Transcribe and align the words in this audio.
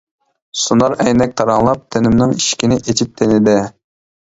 سۇنار 0.61 0.95
ئەينەك 1.03 1.35
تاراڭلاپ، 1.41 1.85
تېنىمنىڭ 1.97 2.35
ئىشىكىنى 2.39 2.81
ئېچىپ 2.83 3.15
تېنىدە. 3.23 3.57